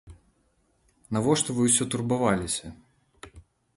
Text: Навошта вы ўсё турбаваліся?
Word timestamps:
Навошта 1.17 1.49
вы 1.57 1.61
ўсё 1.67 1.83
турбаваліся? 1.97 2.67